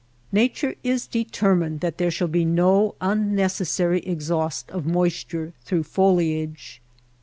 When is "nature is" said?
0.31-1.05